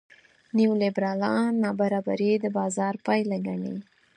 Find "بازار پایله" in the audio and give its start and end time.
2.57-3.37